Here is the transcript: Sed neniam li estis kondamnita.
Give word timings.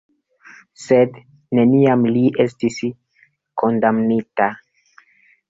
Sed 0.85 1.19
neniam 1.59 2.07
li 2.15 2.23
estis 2.45 2.81
kondamnita. 3.65 4.51